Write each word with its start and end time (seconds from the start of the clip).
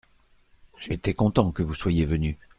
J’étais 0.79 1.13
content 1.13 1.51
que 1.51 1.61
vous 1.61 1.75
soyez 1.75 2.05
venu. 2.07 2.35